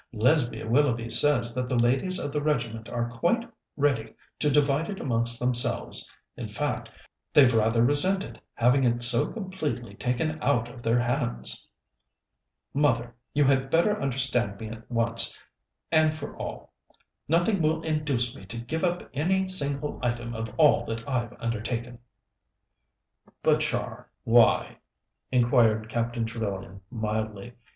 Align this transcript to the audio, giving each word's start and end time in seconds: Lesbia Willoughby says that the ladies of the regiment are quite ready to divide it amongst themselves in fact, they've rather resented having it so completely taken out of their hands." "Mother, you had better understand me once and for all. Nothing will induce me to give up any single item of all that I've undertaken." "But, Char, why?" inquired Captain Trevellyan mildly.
Lesbia 0.13 0.65
Willoughby 0.67 1.11
says 1.11 1.53
that 1.53 1.69
the 1.69 1.77
ladies 1.77 2.17
of 2.19 2.31
the 2.31 2.41
regiment 2.41 2.89
are 2.89 3.11
quite 3.19 3.47
ready 3.77 4.15
to 4.39 4.49
divide 4.49 4.89
it 4.89 4.99
amongst 4.99 5.39
themselves 5.39 6.11
in 6.35 6.47
fact, 6.47 6.89
they've 7.33 7.53
rather 7.53 7.83
resented 7.85 8.41
having 8.55 8.83
it 8.83 9.03
so 9.03 9.31
completely 9.31 9.93
taken 9.93 10.39
out 10.41 10.67
of 10.69 10.81
their 10.81 10.97
hands." 10.97 11.69
"Mother, 12.73 13.13
you 13.35 13.43
had 13.43 13.69
better 13.69 14.01
understand 14.01 14.59
me 14.59 14.75
once 14.89 15.39
and 15.91 16.17
for 16.17 16.35
all. 16.35 16.73
Nothing 17.27 17.61
will 17.61 17.83
induce 17.83 18.35
me 18.35 18.43
to 18.47 18.57
give 18.59 18.83
up 18.83 19.07
any 19.13 19.47
single 19.47 19.99
item 20.01 20.33
of 20.33 20.49
all 20.57 20.83
that 20.85 21.07
I've 21.07 21.33
undertaken." 21.39 21.99
"But, 23.43 23.59
Char, 23.59 24.09
why?" 24.23 24.77
inquired 25.31 25.89
Captain 25.89 26.25
Trevellyan 26.25 26.81
mildly. 26.89 27.53